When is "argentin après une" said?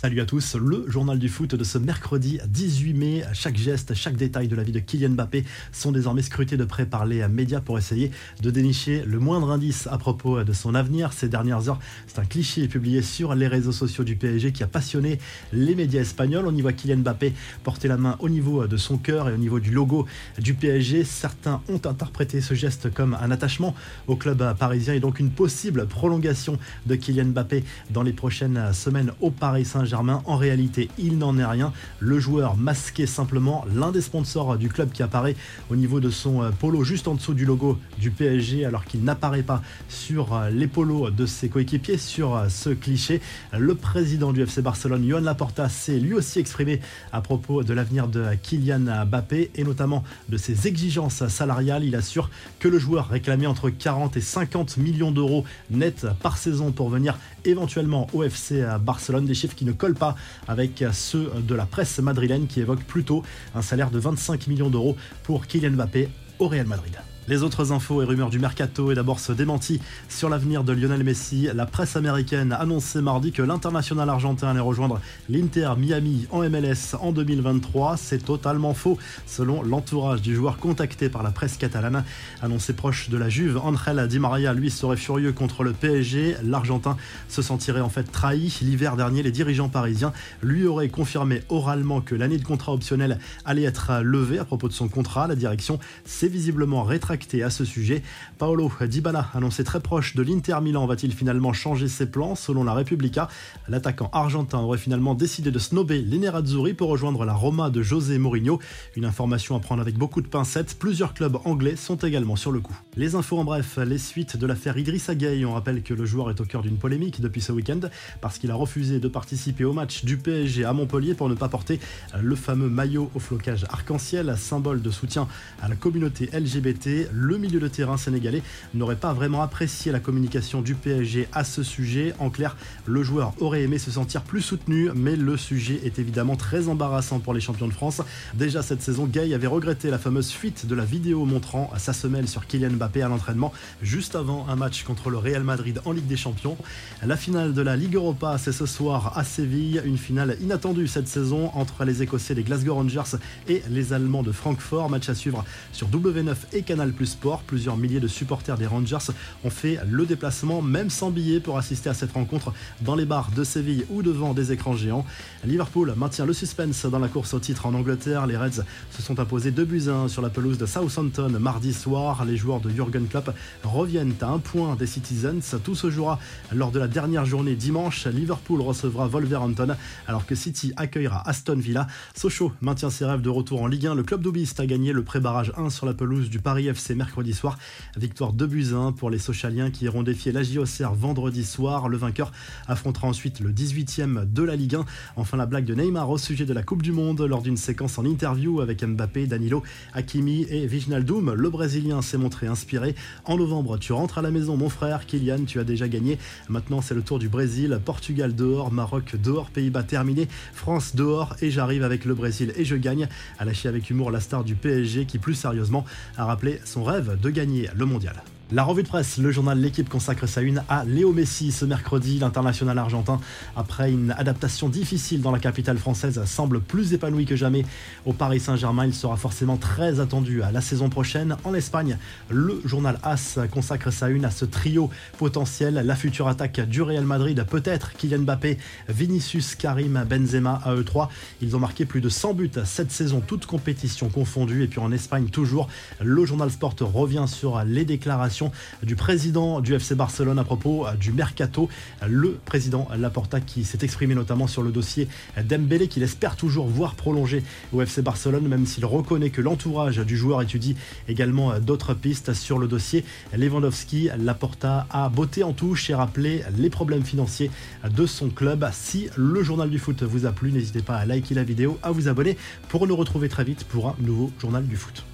222.78-224.10